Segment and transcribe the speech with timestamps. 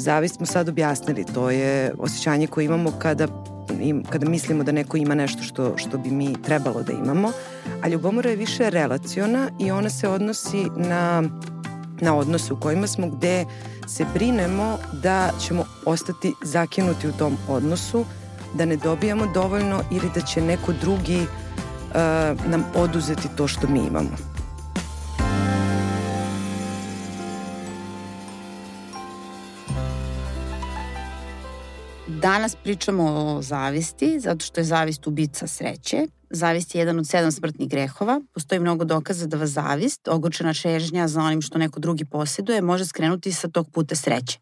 [0.00, 3.26] zavist smo sad objasnili, to je osjećanje koje imamo kada
[4.10, 7.32] kada mislimo da neko ima nešto što, što bi mi trebalo da imamo,
[7.82, 11.22] a ljubomora je više relaciona i ona se odnosi na,
[12.00, 13.44] na odnose u kojima smo gde
[13.88, 18.04] se brinemo da ćemo ostati zakinuti u tom odnosu,
[18.54, 23.78] da ne dobijamo dovoljno ili da će neko drugi uh, nam oduzeti to što mi
[23.78, 24.29] imamo.
[32.18, 36.06] Danas pričamo o zavisti, zato što je zavist ubica sreće.
[36.30, 38.20] Zavist je jedan od sedam smrtnih grehova.
[38.34, 42.86] Postoji mnogo dokaza da vas zavist, ogorčena čežnja za onim što neko drugi posjeduje, može
[42.86, 44.38] skrenuti sa tog puta sreće.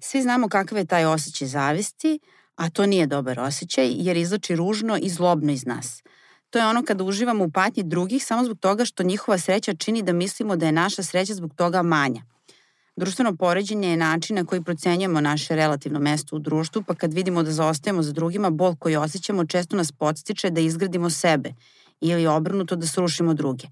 [0.00, 2.18] Svi znamo kakav je taj osjećaj zavisti,
[2.56, 6.02] a to nije dobar osjećaj jer izlači ružno i zlobno iz nas.
[6.50, 10.02] To je ono kada uživamo u patnji drugih samo zbog toga što njihova sreća čini
[10.02, 12.22] da mislimo da je naša sreća zbog toga manja.
[12.96, 17.42] Društveno poređenje je način na koji procenjujemo naše relativno mesto u društvu, pa kad vidimo
[17.42, 21.52] da zaostajemo za drugima, bol koji osjećamo često nas podstiče da izgradimo sebe
[22.00, 23.66] ili obrnuto da srušimo druge.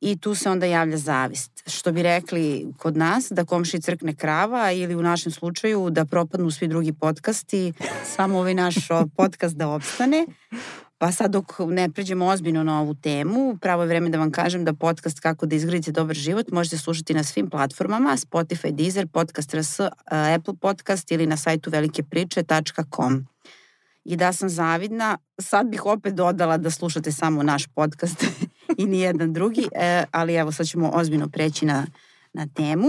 [0.00, 1.62] I tu se onda javlja zavist.
[1.66, 6.50] Što bi rekli kod nas, da komši crkne krava ili u našem slučaju da propadnu
[6.50, 7.72] svi drugi podcasti,
[8.16, 8.74] samo ovaj naš
[9.16, 10.26] podcast da opstane.
[11.00, 14.64] Pa sad dok ne pređemo ozbiljno na ovu temu, pravo je vreme da vam kažem
[14.64, 19.54] da podcast Kako da izgradite dobar život možete slušati na svim platformama, Spotify, Deezer, Podcast
[19.54, 19.80] RS,
[20.36, 23.26] Apple Podcast ili na sajtu velikepriče.com.
[24.04, 28.24] I da sam zavidna, sad bih opet dodala da slušate samo naš podcast
[28.78, 31.86] i nijedan drugi, e, ali evo sad ćemo ozbiljno preći na,
[32.32, 32.88] na temu.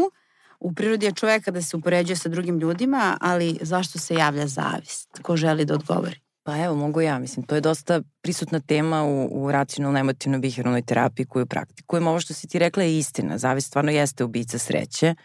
[0.59, 5.19] U prirodi je čoveka da se upoređuje sa drugim ljudima, ali zašto se javlja zavist?
[5.21, 6.30] Ko želi da odgovori?
[6.43, 7.19] Pa evo, mogu ja.
[7.19, 12.09] Mislim, to je dosta prisutna tema u, u racionalno emotivno biheralnoj terapiji koju praktikujemo.
[12.09, 13.37] Ovo što si ti rekla je istina.
[13.37, 15.15] Zavist stvarno jeste ubica sreće,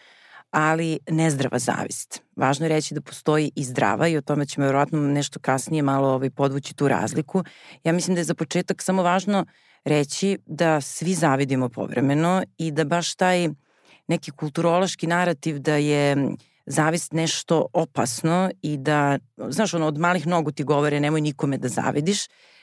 [0.50, 2.22] ali nezdrava zavist.
[2.36, 6.08] Važno je reći da postoji i zdrava i o tome ćemo vjerojatno nešto kasnije malo
[6.08, 7.44] ovaj, podvući tu razliku.
[7.84, 9.46] Ja mislim da je za početak samo važno
[9.84, 13.48] reći da svi zavidimo povremeno i da baš taj
[14.08, 16.16] neki kulturološki narativ da je
[16.66, 19.18] zavist nešto opasno i da,
[19.48, 22.18] znaš, ono, od malih nogu ti govore nemoj nikome da zavidiš,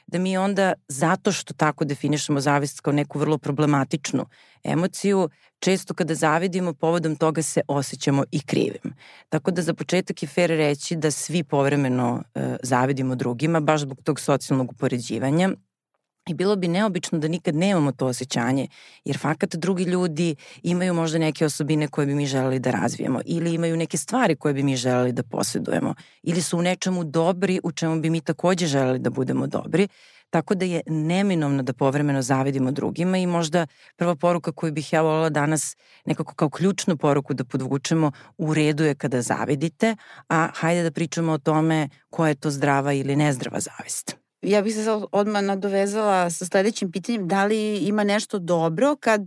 [0.07, 4.25] da mi onda, zato što tako definišemo zavist kao neku vrlo problematičnu
[4.63, 8.95] emociju, često kada zavidimo, povodom toga se osjećamo i krivim.
[9.29, 14.01] Tako da za početak je fair reći da svi povremeno e, zavidimo drugima, baš zbog
[14.03, 15.49] tog socijalnog upoređivanja
[16.27, 18.67] I bilo bi neobično da nikad nemamo to osjećanje,
[19.05, 23.53] jer fakat drugi ljudi imaju možda neke osobine koje bi mi želeli da razvijemo ili
[23.53, 27.71] imaju neke stvari koje bi mi želeli da posjedujemo ili su u nečemu dobri u
[27.71, 29.87] čemu bi mi takođe želeli da budemo dobri.
[30.29, 35.01] Tako da je neminovno da povremeno zavidimo drugima i možda prva poruka koju bih ja
[35.01, 39.95] volila danas nekako kao ključnu poruku da podvučemo u redu je kada zavidite,
[40.29, 44.22] a hajde da pričamo o tome koja je to zdrava ili nezdrava zavist.
[44.43, 44.81] Ja bih se
[45.11, 49.21] odmah nadovezala sa sledećim pitanjem, da li ima nešto dobro kad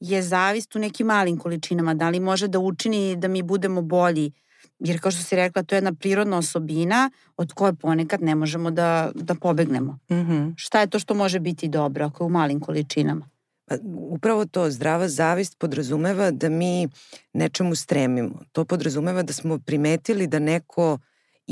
[0.00, 4.32] je zavist u nekim malim količinama, da li može da učini da mi budemo bolji,
[4.78, 8.70] jer kao što si rekla, to je jedna prirodna osobina od koje ponekad ne možemo
[8.70, 9.92] da, da pobegnemo.
[9.92, 10.54] Mm -hmm.
[10.56, 13.28] Šta je to što može biti dobro ako je u malim količinama?
[13.66, 16.88] Pa, upravo to, zdrava zavist podrazumeva da mi
[17.32, 18.42] nečemu stremimo.
[18.52, 20.98] To podrazumeva da smo primetili da neko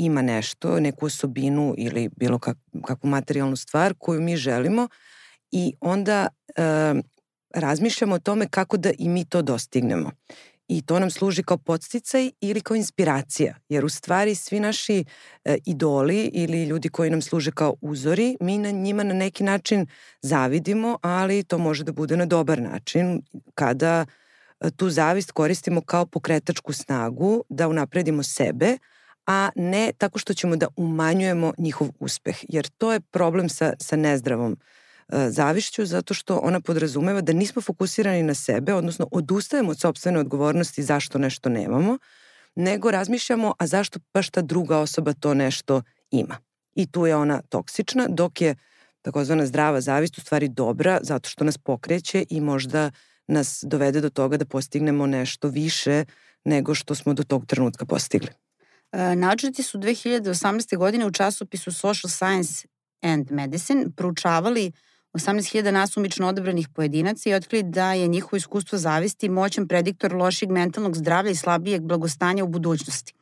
[0.05, 4.87] ima nešto, neku osobinu ili bilo kak, kakvu materijalnu stvar koju mi želimo
[5.51, 6.27] i onda
[6.57, 6.93] e,
[7.53, 10.11] razmišljamo o tome kako da i mi to dostignemo.
[10.67, 15.05] I to nam služi kao podsticaj ili kao inspiracija, jer u stvari svi naši
[15.45, 19.87] e, idoli ili ljudi koji nam služe kao uzori, mi na njima na neki način
[20.21, 23.21] zavidimo, ali to može da bude na dobar način
[23.55, 24.05] kada
[24.59, 28.77] e, tu zavist koristimo kao pokretačku snagu da unapredimo sebe,
[29.29, 32.37] a ne tako što ćemo da umanjujemo njihov uspeh.
[32.49, 37.61] Jer to je problem sa, sa nezdravom e, zavišću zato što ona podrazumeva da nismo
[37.61, 41.97] fokusirani na sebe, odnosno odustajemo od sobstvene odgovornosti zašto nešto nemamo,
[42.55, 46.37] nego razmišljamo a zašto baš ta druga osoba to nešto ima.
[46.75, 48.55] I tu je ona toksična, dok je
[49.01, 52.91] takozvana zdrava zavist u stvari dobra zato što nas pokreće i možda
[53.27, 56.05] nas dovede do toga da postignemo nešto više
[56.45, 58.29] nego što smo do tog trenutka postigli.
[58.91, 60.77] E, Naučnici su 2018.
[60.77, 62.67] godine u časopisu Social Science
[63.01, 64.71] and Medicine proučavali
[65.13, 70.97] 18.000 nasumično odabranih pojedinaca i otkrili da je njihovo iskustvo zavisti moćan prediktor lošeg mentalnog
[70.97, 73.13] zdravlja i slabijeg blagostanja u budućnosti.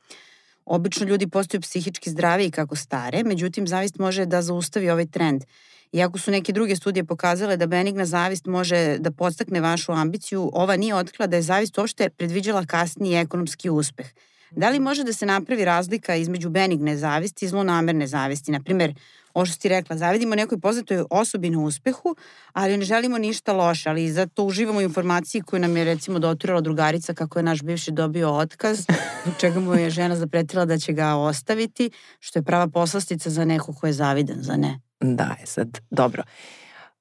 [0.66, 5.44] Obično ljudi postaju psihički zdraviji kako stare, međutim zavist može da zaustavi ovaj trend.
[5.92, 10.76] Iako su neke druge studije pokazale da benigna zavist može da podstakne vašu ambiciju, ova
[10.76, 14.08] nije otkrila da je zavist uopšte predviđala kasniji ekonomski uspeh–
[14.52, 18.52] Da li može da se napravi razlika između benigne zavisti i zlonamerne zavisti?
[18.52, 18.94] Naprimer,
[19.34, 22.16] ovo što ti rekla, zavidimo nekoj poznatoj osobi na uspehu,
[22.54, 27.14] ali ne želimo ništa loše, ali zato uživamo informaciji koju nam je recimo doturala drugarica
[27.14, 28.80] kako je naš bivši dobio otkaz,
[29.24, 31.90] zbog čega mu je žena zapretila da će ga ostaviti,
[32.20, 34.80] što je prava poslastica za neko ko je zavidan, za ne.
[35.00, 36.24] Da, je sad, dobro.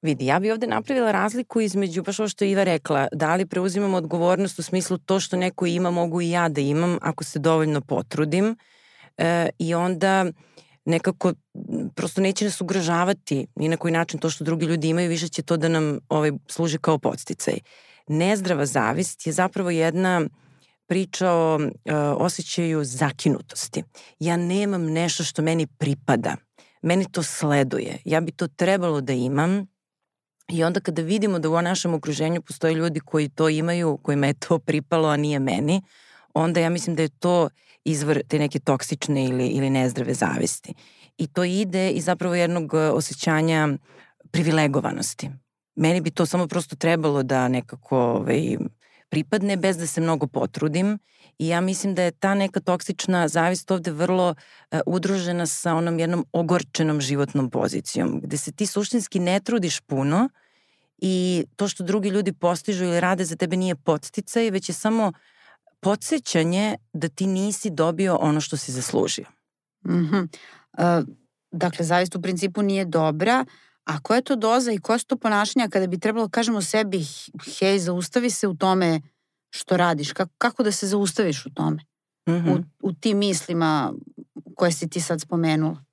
[0.01, 3.45] Vidi, ja bi ovde napravila razliku između, baš ovo što je Iva rekla, da li
[3.45, 7.39] preuzimam odgovornost u smislu to što neko ima mogu i ja da imam ako se
[7.39, 8.55] dovoljno potrudim
[9.17, 10.25] e, i onda
[10.85, 11.33] nekako
[11.95, 15.41] prosto neće nas ugrožavati ni na koji način to što drugi ljudi imaju, više će
[15.41, 17.53] to da nam ovaj, služi kao podsticaj.
[18.07, 20.21] Nezdrava zavist je zapravo jedna
[20.87, 21.71] priča o uh,
[22.17, 23.83] osjećaju zakinutosti.
[24.19, 26.35] Ja nemam nešto što meni pripada.
[26.81, 27.97] Meni to sleduje.
[28.05, 29.67] Ja bi to trebalo da imam
[30.47, 34.33] I onda kada vidimo da u našem okruženju postoje ljudi koji to imaju, kojima je
[34.33, 35.81] to pripalo, a nije meni,
[36.33, 37.49] onda ja mislim da je to
[37.83, 40.73] izvor te neke toksične ili, ili nezdrave zavisti.
[41.17, 43.69] I to ide iz zapravo jednog e, osjećanja
[44.31, 45.29] privilegovanosti.
[45.75, 48.57] Meni bi to samo prosto trebalo da nekako ovaj,
[49.09, 50.99] pripadne bez da se mnogo potrudim
[51.39, 55.99] i ja mislim da je ta neka toksična zavist ovde vrlo uh, udružena sa onom
[55.99, 60.29] jednom ogorčenom životnom pozicijom, gde se ti suštinski ne trudiš puno
[60.97, 65.11] i to što drugi ljudi postižu ili rade za tebe nije podsticaj, već je samo
[65.79, 69.25] podsjećanje da ti nisi dobio ono što si zaslužio.
[69.85, 70.27] Mm -hmm.
[70.77, 71.07] uh,
[71.51, 73.45] dakle, zavist u principu nije dobra,
[73.87, 77.05] a koja je to doza i koja su to ponašanja kada bi trebalo kažemo sebi,
[77.59, 79.01] hej, zaustavi se u tome
[79.49, 81.81] što radiš, kako, kako da se zaustaviš u tome,
[82.29, 82.57] mm -hmm.
[82.57, 83.93] u, u tim mislima
[84.55, 85.83] koje si ti sad spomenula?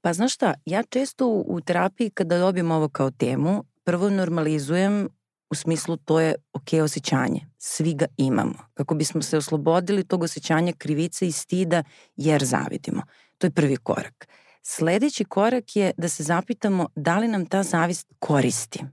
[0.00, 5.08] Pa znaš šta, ja često u, u terapiji kada dobijem ovo kao temu, prvo normalizujem
[5.50, 7.46] u smislu to je ok osjećanje.
[7.58, 8.54] Svi ga imamo.
[8.74, 11.82] Kako bismo se oslobodili tog osjećanja krivice i stida
[12.16, 13.02] jer zavidimo.
[13.38, 14.28] To je prvi korak.
[14.62, 18.84] Sledeći korak je da se zapitamo da li nam ta zavist koristi.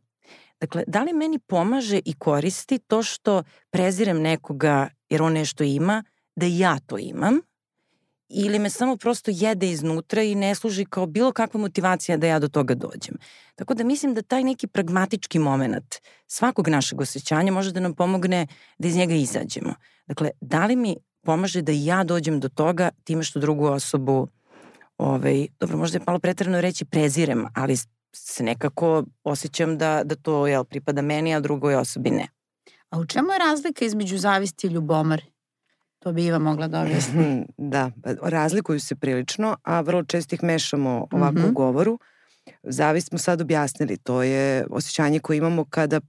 [0.59, 6.03] Dakle, da li meni pomaže i koristi to što prezirem nekoga jer on nešto ima,
[6.35, 7.39] da ja to imam,
[8.29, 12.39] ili me samo prosto jede iznutra i ne služi kao bilo kakva motivacija da ja
[12.39, 13.15] do toga dođem.
[13.55, 15.95] Tako da mislim da taj neki pragmatički moment
[16.27, 19.73] svakog našeg osjećanja može da nam pomogne da iz njega izađemo.
[20.07, 24.27] Dakle, da li mi pomaže da ja dođem do toga time što drugu osobu
[24.99, 27.77] ovaj, dobro, možda je malo pretrano reći prezirem, ali
[28.15, 32.27] se nekako osjećam da, da to jel, pripada meni, a drugoj osobi ne.
[32.89, 35.23] A u čemu je razlika između zavisti i ljubomore?
[35.99, 37.45] To bi Iva mogla da objasni.
[37.57, 41.43] Da, pa razlikuju se prilično, a vrlo često ih mešamo ovako mm -hmm.
[41.43, 41.53] u mhm.
[41.53, 41.99] govoru.
[42.63, 46.01] Zavist smo sad objasnili, to je osjećanje koje imamo kada,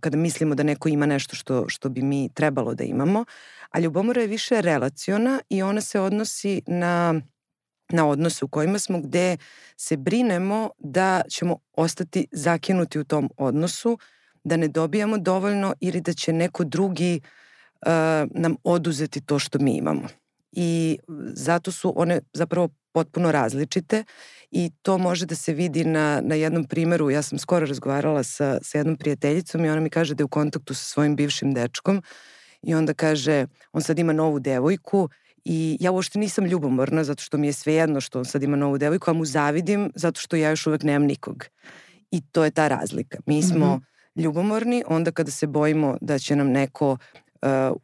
[0.00, 3.24] kada mislimo da neko ima nešto što, što bi mi trebalo da imamo,
[3.70, 7.20] a ljubomora je više relaciona i ona se odnosi na
[7.92, 9.36] na odnose u kojima smo gde
[9.76, 13.98] se brinemo da ćemo ostati zakinuti u tom odnosu,
[14.44, 17.88] da ne dobijamo dovoljno ili da će neko drugi uh,
[18.30, 20.08] nam oduzeti to što mi imamo.
[20.52, 20.98] I
[21.32, 24.04] zato su one zapravo potpuno različite
[24.50, 27.10] i to može da se vidi na, na jednom primeru.
[27.10, 30.28] Ja sam skoro razgovarala sa, sa jednom prijateljicom i ona mi kaže da je u
[30.28, 32.02] kontaktu sa svojim bivšim dečkom
[32.62, 35.08] i onda kaže, on sad ima novu devojku
[35.50, 38.78] i ja uopšte nisam ljubomorna zato što mi je svejedno što on sad ima novu
[38.78, 41.44] devojku, a mu zavidim zato što ja još uvek nemam nikog.
[42.10, 43.18] I to je ta razlika.
[43.26, 44.22] Mi smo mm -hmm.
[44.22, 46.98] ljubomorni onda kada se bojimo da će nam neko uh,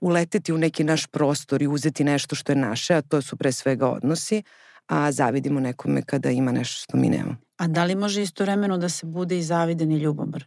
[0.01, 3.53] uleteti u neki naš prostor i uzeti nešto što je naše, a to su pre
[3.53, 4.43] svega odnosi,
[4.87, 7.37] a zavidimo nekome kada ima nešto što mi nemamo.
[7.57, 10.45] A da li može istovremeno da se bude i zaviden i ljubomor?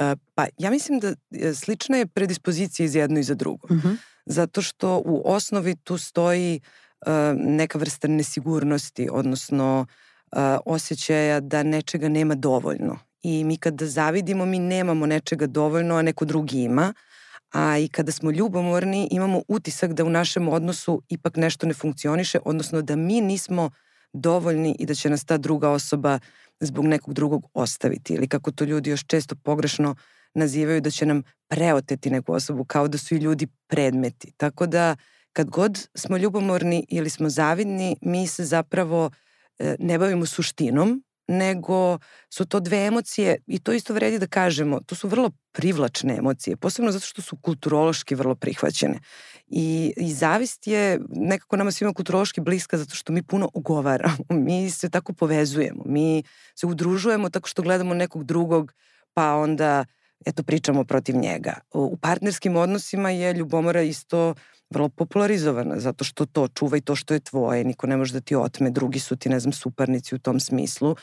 [0.00, 3.66] Uh, pa ja mislim da e, slična je predispozicija iz jedno i za drugo.
[3.70, 3.88] Uh mhm.
[3.88, 3.96] -huh.
[4.26, 6.60] Zato što u osnovi tu stoji
[7.06, 9.86] uh, neka vrsta nesigurnosti, odnosno
[10.32, 12.98] uh, osjećaja da nečega nema dovoljno.
[13.22, 16.94] I mi kada zavidimo, mi nemamo nečega dovoljno, a neko drugi ima.
[16.96, 17.10] Uh,
[17.52, 22.38] a i kada smo ljubomorni imamo utisak da u našem odnosu ipak nešto ne funkcioniše,
[22.44, 23.70] odnosno da mi nismo
[24.12, 26.18] dovoljni i da će nas ta druga osoba
[26.60, 29.94] zbog nekog drugog ostaviti ili kako to ljudi još često pogrešno
[30.34, 34.32] nazivaju da će nam preoteti neku osobu kao da su i ljudi predmeti.
[34.36, 34.96] Tako da
[35.32, 39.10] kad god smo ljubomorni ili smo zavidni, mi se zapravo
[39.58, 41.98] e, ne bavimo suštinom, nego
[42.30, 46.56] su to dve emocije i to isto vredi da kažemo, to su vrlo privlačne emocije,
[46.56, 48.98] posebno zato što su kulturološki vrlo prihvaćene.
[49.46, 54.70] I, i zavist je nekako nama svima kulturološki bliska zato što mi puno ugovaramo, mi
[54.70, 56.22] se tako povezujemo, mi
[56.54, 58.72] se udružujemo tako što gledamo nekog drugog,
[59.14, 59.84] pa onda
[60.26, 61.54] eto pričamo protiv njega.
[61.74, 64.34] U partnerskim odnosima je ljubomora isto
[64.70, 68.36] vrlo popularizovana, zato što to čuvaj to što je tvoje, niko ne može da ti
[68.36, 70.96] otme, drugi su ti, ne znam, suparnici u tom smislu.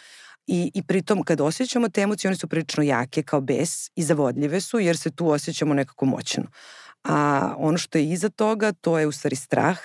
[0.48, 4.62] I, I pritom, kad osjećamo te emocije, one su prilično jake kao bes i zavodljive
[4.62, 6.44] su, jer se tu osjećamo nekako moćno.
[7.04, 9.78] A ono što je iza toga, to je u stvari strah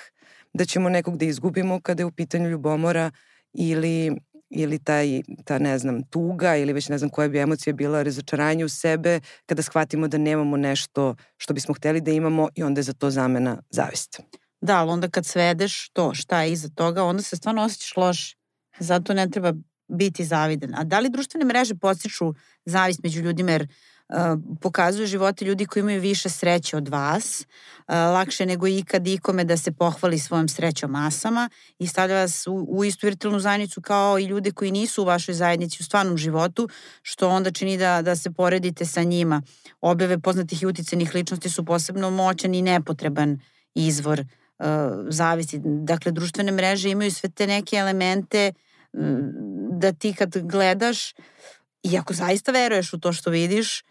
[0.52, 3.10] da ćemo nekog da izgubimo kada je u pitanju ljubomora
[3.52, 4.16] ili
[4.52, 8.64] ili taj, ta ne znam, tuga ili već ne znam koja bi emocija bila razočaranje
[8.64, 12.82] u sebe kada shvatimo da nemamo nešto što bismo hteli da imamo i onda je
[12.82, 14.20] za to zamena zavist.
[14.60, 18.36] Da, ali onda kad svedeš to šta je iza toga, onda se stvarno osjećaš loše.
[18.78, 19.52] Zato ne treba
[19.88, 20.74] biti zaviden.
[20.74, 23.68] A da li društvene mreže postiču zavist među ljudima jer
[24.60, 27.46] pokazuju živote ljudi koji imaju više sreće od vas,
[27.88, 32.84] lakše nego ikad ikome da se pohvali svojom srećom masama i stavlja vas u, u
[32.84, 36.68] istu virtualnu zajednicu kao i ljude koji nisu u vašoj zajednici u stvarnom životu,
[37.02, 39.42] što onda čini da, da se poredite sa njima.
[39.80, 43.40] Objave poznatih i uticenih ličnosti su posebno moćan i nepotreban
[43.74, 44.66] izvor uh,
[45.08, 45.60] zavisi.
[45.64, 48.52] Dakle, društvene mreže imaju sve te neke elemente
[49.70, 51.14] da ti kad gledaš
[51.82, 53.84] i ako zaista veruješ u to što vidiš,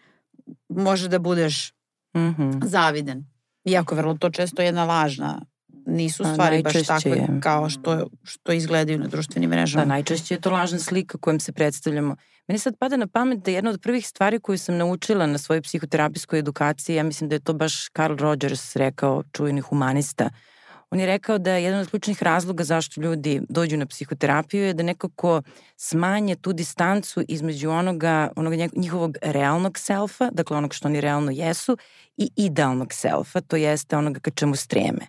[0.68, 1.72] može da budeš
[2.14, 2.64] mm -hmm.
[2.64, 3.24] zaviden.
[3.64, 5.46] Iako vrlo to često jedna lažna
[5.86, 7.26] nisu stvari baš takve je.
[7.42, 9.84] kao što, što izgledaju na društvenim mrežama.
[9.84, 12.16] Da, najčešće je to lažna slika kojom se predstavljamo.
[12.48, 15.62] Meni sad pada na pamet da jedna od prvih stvari koju sam naučila na svojoj
[15.62, 20.51] psihoterapijskoj edukaciji, ja mislim da je to baš Carl Rogers rekao, čujeni humanista, uh,
[20.92, 24.82] On je rekao da jedan od ključnih razloga zašto ljudi dođu na psihoterapiju je da
[24.82, 25.42] nekako
[25.76, 31.76] smanje tu distancu između onoga, onoga njihovog realnog selfa, dakle onog što oni realno jesu,
[32.16, 35.06] i idealnog selfa, to jeste onoga ka čemu streme.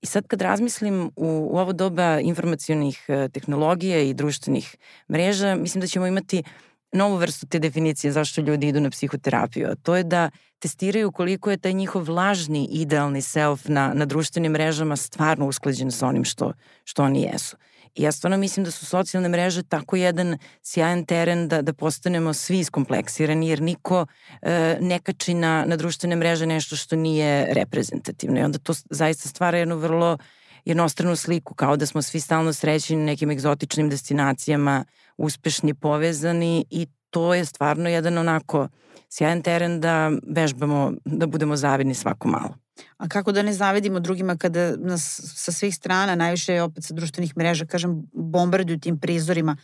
[0.00, 4.76] I sad kad razmislim u, u ovo doba informacijonih eh, tehnologija i društvenih
[5.12, 9.68] mreža, mislim da ćemo imati uh, novu vrstu te definicije zašto ljudi idu na psihoterapiju,
[9.70, 14.52] a to je da testiraju koliko je taj njihov lažni idealni self na, na društvenim
[14.52, 16.52] mrežama stvarno usklađen sa onim što,
[16.84, 17.56] što oni jesu.
[17.94, 22.34] I ja stvarno mislim da su socijalne mreže tako jedan sjajan teren da, da postanemo
[22.34, 24.06] svi iskompleksirani, jer niko
[24.42, 28.40] e, ne kači na, na društvene mreže nešto što nije reprezentativno.
[28.40, 30.18] I onda to zaista stvara jednu vrlo
[30.64, 34.84] jednostranu sliku, kao da smo svi stalno srećeni na nekim egzotičnim destinacijama,
[35.22, 38.68] uspešni, povezani i to je stvarno jedan onako
[39.08, 42.54] sjajan teren da vežbamo, da budemo zavidni svako malo.
[42.96, 47.36] A kako da ne zavidimo drugima kada nas sa svih strana, najviše opet sa društvenih
[47.36, 49.56] mreža, kažem, bombarduju tim prizorima.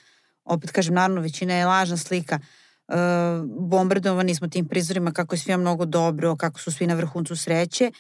[0.45, 2.39] Opet kažem, naravno, većina je lažna slika.
[2.39, 2.95] E,
[3.71, 7.91] bombardovani smo tim prizorima kako je svima mnogo dobro, kako su svi na vrhuncu sreće.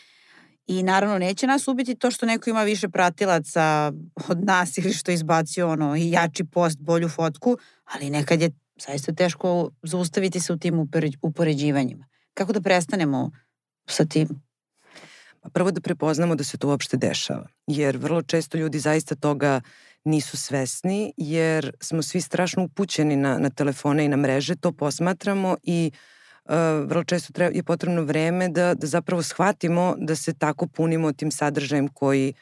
[0.68, 3.92] I naravno neće nas ubiti to što neko ima više pratilaca
[4.28, 8.50] od nas ili što izbacio ono i jači post, bolju fotku, ali nekad je
[8.86, 10.88] zaista teško zaustaviti se u tim
[11.22, 12.06] upoređivanjima.
[12.34, 13.30] Kako da prestanemo
[13.88, 14.28] sa tim?
[15.40, 19.60] Pa prvo da prepoznamo da se to uopšte dešava, jer vrlo često ljudi zaista toga
[20.04, 25.56] nisu svesni, jer smo svi strašno upućeni na, na telefone i na mreže, to posmatramo
[25.62, 25.98] i uh,
[26.84, 31.30] vrlo često treba, je potrebno vreme da, da zapravo shvatimo da se tako punimo tim
[31.30, 32.34] sadržajem koji,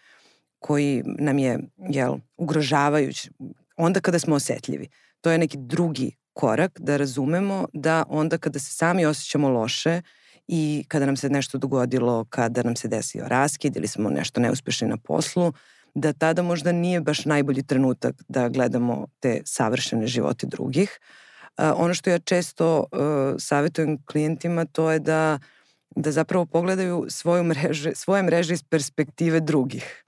[0.59, 3.31] koji nam je jel, ugrožavajuć
[3.77, 4.89] onda kada smo osetljivi.
[5.21, 10.03] To je neki drugi korak da razumemo da onda kada se sami osjećamo loše
[10.49, 14.89] i kada nam se nešto dogodilo, kada nam se desio raskid ili smo nešto neuspešni
[14.89, 15.53] na poslu,
[15.95, 21.26] da tada možda nije baš najbolji trenutak da gledamo te savršene živote drugih, uh,
[21.59, 22.99] ono što ja često uh,
[23.39, 25.39] savjetujem klijentima to je da,
[25.97, 30.03] da zapravo pogledaju svoju mreže, svoje mreže iz perspektive drugih.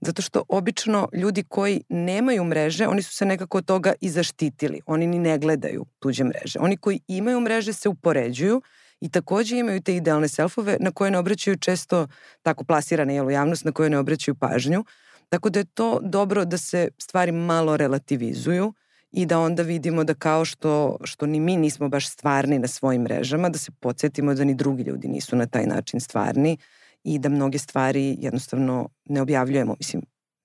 [0.00, 4.80] Zato što obično ljudi koji nemaju mreže, oni su se nekako od toga i zaštitili.
[4.86, 6.58] Oni ni ne gledaju tuđe mreže.
[6.58, 8.62] Oni koji imaju mreže se upoređuju
[9.00, 12.06] i takođe imaju te idealne selfove na koje ne obraćaju često
[12.42, 14.84] tako plasirane jel, u javnost, na koje ne obraćaju pažnju.
[15.28, 18.72] Tako da je to dobro da se stvari malo relativizuju
[19.16, 23.02] i da onda vidimo da kao što, što ni mi nismo baš stvarni na svojim
[23.02, 26.56] mrežama, da se podsjetimo da ni drugi ljudi nisu na taj način stvarni
[27.04, 29.74] i da mnoge stvari jednostavno ne objavljujemo.
[29.78, 30.02] Mislim,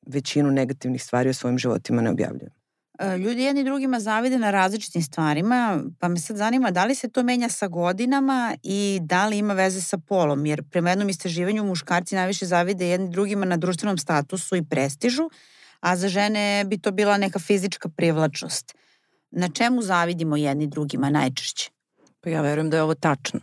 [0.08, 2.56] većinu negativnih stvari o svojim životima ne objavljujemo.
[3.00, 7.10] E, ljudi jedni drugima zavide na različitim stvarima, pa me sad zanima da li se
[7.10, 11.64] to menja sa godinama i da li ima veze sa polom, jer prema jednom istraživanju
[11.64, 15.30] muškarci najviše zavide jedni drugima na društvenom statusu i prestižu,
[15.82, 18.76] a za žene bi to bila neka fizička privlačnost.
[19.32, 21.70] Na čemu zavidimo jedni drugima najčešće?
[22.22, 23.40] Pa ja verujem da je ovo tačno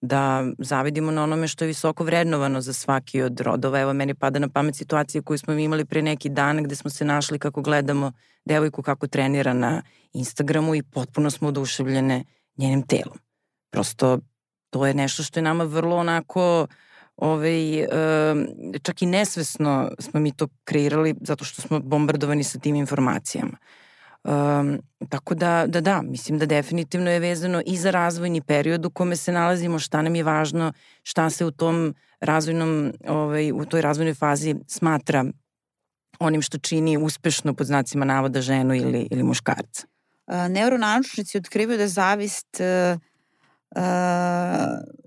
[0.00, 3.80] da zavidimo na onome što je visoko vrednovano za svaki od rodova.
[3.80, 7.04] Evo, meni pada na pamet situacije koju smo imali pre neki dan gde smo se
[7.04, 8.12] našli kako gledamo
[8.44, 12.24] devojku kako trenira na Instagramu i potpuno smo oduševljene
[12.56, 13.18] njenim telom.
[13.70, 14.18] Prosto
[14.70, 16.66] to je nešto što je nama vrlo onako
[17.16, 17.86] ovaj,
[18.82, 23.56] čak i nesvesno smo mi to kreirali zato što smo bombardovani sa tim informacijama.
[24.24, 28.90] Um, tako da, da, da, mislim da definitivno je vezano i za razvojni period u
[28.90, 33.80] kome se nalazimo, šta nam je važno, šta se u tom razvojnom, ovaj, u toj
[33.80, 35.24] razvojnoj fazi smatra
[36.18, 39.86] onim što čini uspešno pod znacima navoda ženu ili, ili muškarca.
[40.48, 43.00] Neuronaučnici otkrivaju da zavist uh,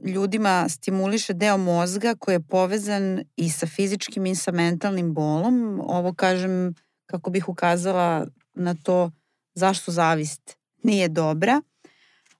[0.06, 5.82] ljudima stimuliše deo mozga koji je povezan i sa fizičkim i sa mentalnim bolom.
[5.84, 6.74] Ovo kažem
[7.06, 9.12] kako bih ukazala na to
[9.54, 11.62] zašto zavist nije dobra.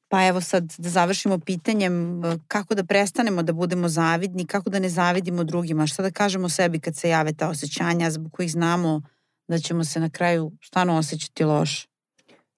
[0.08, 4.90] Pa evo sad da završimo pitanjem kako da prestanemo da budemo zavidni, kako da ne
[4.90, 9.02] zavidimo drugima, šta da kažemo sebi kad se jave ta osjećanja zbog kojih znamo
[9.48, 11.88] da ćemo se na kraju stano osjećati loše.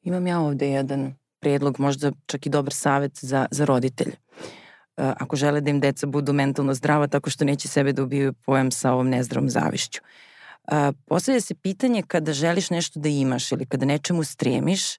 [0.01, 4.15] Imam ja ovde jedan predlog, možda čak i dobar savet za, za roditelje.
[4.95, 8.71] Ako žele da im deca budu mentalno zdrava tako što neće sebe da ubiju pojam
[8.71, 10.01] sa ovom nezdravom zavišću.
[11.05, 14.98] Postavlja se pitanje kada želiš nešto da imaš ili kada nečemu stremiš,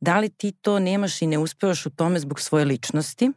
[0.00, 3.30] da li ti to nemaš i ne uspevaš u tome zbog svoje ličnosti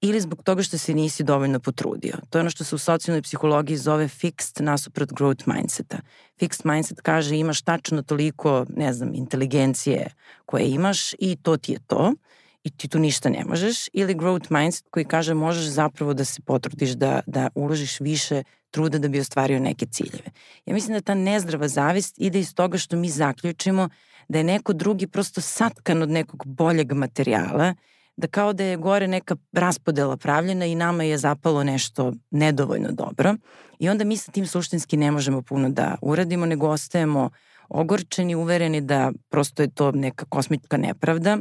[0.00, 2.14] ili zbog toga što se nisi dovoljno potrudio.
[2.30, 5.98] To je ono što se u socijalnoj psihologiji zove fixed nasuprot growth mindseta.
[6.40, 10.10] Fixed mindset kaže imaš tačno toliko, ne znam, inteligencije
[10.46, 12.12] koje imaš i to ti je to
[12.64, 16.42] i ti tu ništa ne možeš ili growth mindset koji kaže možeš zapravo da se
[16.42, 20.30] potrudiš da, da uložiš više truda da bi ostvario neke ciljeve.
[20.66, 23.88] Ja mislim da ta nezdrava zavist ide iz toga što mi zaključimo
[24.28, 27.74] da je neko drugi prosto satkan od nekog boljeg materijala,
[28.18, 33.34] da kao da je gore neka raspodela pravljena i nama je zapalo nešto nedovoljno dobro
[33.78, 37.30] i onda mi sa tim suštinski ne možemo puno da uradimo, nego ostajemo
[37.68, 41.38] ogorčeni, uvereni da prosto je to neka kosmička nepravda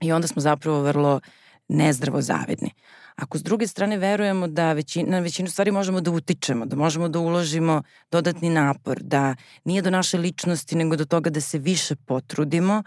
[0.00, 1.20] i onda smo zapravo vrlo
[1.68, 2.70] nezdravo zavidni.
[3.16, 7.08] Ako s druge strane verujemo da većina, na većinu stvari možemo da utičemo, da možemo
[7.08, 11.96] da uložimo dodatni napor, da nije do naše ličnosti nego do toga da se više
[11.96, 12.82] potrudimo,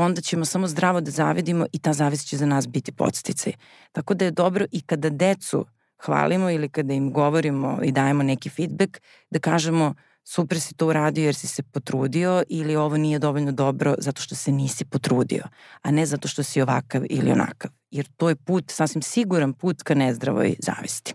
[0.00, 3.52] onda ćemo samo zdravo da zavidimo i ta zavist će za nas biti podsticaj.
[3.92, 5.66] Tako da je dobro i kada decu
[6.04, 11.24] hvalimo ili kada im govorimo i dajemo neki feedback, da kažemo super si to uradio
[11.24, 15.44] jer si se potrudio ili ovo nije dovoljno dobro zato što se nisi potrudio,
[15.82, 17.70] a ne zato što si ovakav ili onakav.
[17.90, 21.14] Jer to je put, sasvim siguran put ka nezdravoj zavisti.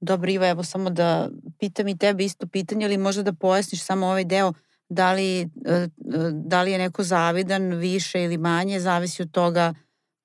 [0.00, 4.06] Dobro Iva, evo samo da pitam i tebe isto pitanje ili možda da pojasniš samo
[4.06, 4.52] ovaj deo
[4.88, 5.88] da li, e, e,
[6.32, 9.74] da li je neko zavidan više ili manje, zavisi od toga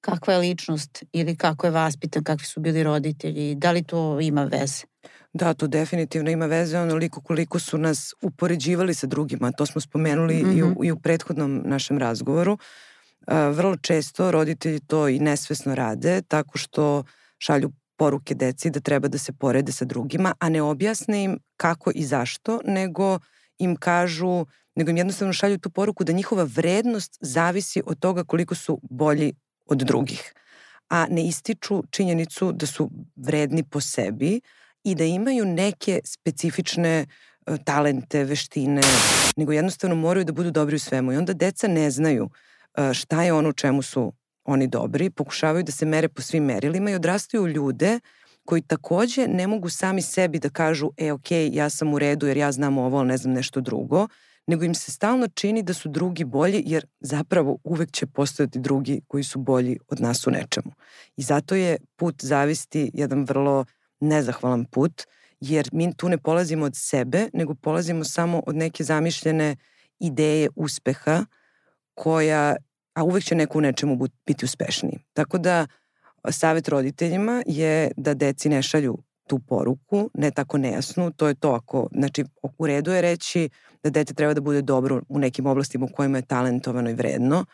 [0.02, 4.43] kakva je ličnost ili kako je vaspitan, kakvi su bili roditelji, da li to ima
[4.43, 4.84] veze?
[5.34, 9.52] Da, to definitivno ima veze onoliko koliko su nas upoređivali sa drugima.
[9.52, 10.58] To smo spomenuli mm -hmm.
[10.58, 10.84] i, u, mhm.
[10.84, 12.54] i u prethodnom našem razgovoru.
[12.54, 17.04] Uh, vrlo često roditelji to i nesvesno rade tako što
[17.38, 21.91] šalju poruke deci da treba da se porede sa drugima, a ne objasne im kako
[21.95, 23.19] i zašto, nego
[23.59, 28.55] im kažu, nego im jednostavno šalju tu poruku da njihova vrednost zavisi od toga koliko
[28.55, 29.33] su bolji
[29.65, 30.33] od drugih,
[30.89, 34.41] a ne ističu činjenicu da su vredni po sebi,
[34.83, 37.05] i da imaju neke specifične
[37.45, 38.81] e, talente, veštine,
[39.37, 41.13] nego jednostavno moraju da budu dobri u svemu.
[41.13, 42.29] I onda deca ne znaju
[42.77, 44.13] e, šta je ono u čemu su
[44.43, 47.99] oni dobri, pokušavaju da se mere po svim merilima i odrastaju ljude
[48.45, 52.38] koji takođe ne mogu sami sebi da kažu, e, ok, ja sam u redu jer
[52.38, 54.08] ja znam ovo, ali ne znam nešto drugo,
[54.47, 59.01] nego im se stalno čini da su drugi bolji, jer zapravo uvek će postojati drugi
[59.08, 60.71] koji su bolji od nas u nečemu.
[61.17, 63.65] I zato je put zavisti jedan vrlo
[63.99, 65.03] nezahvalan put,
[65.39, 69.56] jer mi tu ne polazimo od sebe, nego polazimo samo od neke zamišljene
[69.99, 71.25] ideje uspeha
[71.93, 72.56] koja,
[72.93, 74.99] a uvek će neko u nečemu biti uspešniji.
[75.13, 75.67] Tako da
[76.31, 81.51] savet roditeljima je da deci ne šalju tu poruku, ne tako nejasnu, to je to
[81.51, 82.23] ako, znači
[82.57, 83.49] u redu je reći
[83.83, 87.45] da dete treba da bude dobro u nekim oblastima u kojima je talentovano i vredno,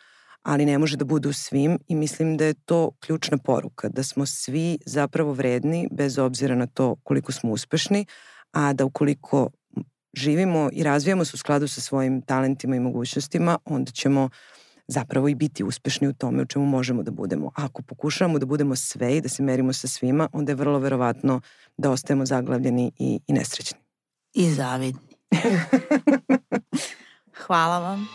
[0.42, 4.02] ali ne može da bude u svim i mislim da je to ključna poruka, da
[4.02, 8.06] smo svi zapravo vredni bez obzira na to koliko smo uspešni,
[8.52, 9.50] a da ukoliko
[10.14, 14.28] živimo i razvijamo se u skladu sa svojim talentima i mogućnostima, onda ćemo
[14.90, 17.46] zapravo i biti uspešni u tome u čemu možemo da budemo.
[17.46, 20.78] A ako pokušavamo da budemo sve i da se merimo sa svima, onda je vrlo
[20.78, 21.40] verovatno
[21.76, 23.78] da ostajemo zaglavljeni i, i nesrećni.
[24.34, 25.16] I zavidni.
[27.46, 28.08] Hvala vam.